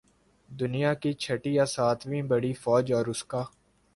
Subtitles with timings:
[0.49, 3.43] دنیا کی چھٹی یا ساتویں بڑی فوج اور اس کا